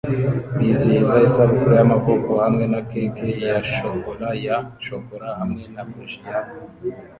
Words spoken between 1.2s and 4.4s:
isabukuru y'amavuko hamwe na cake ya shokora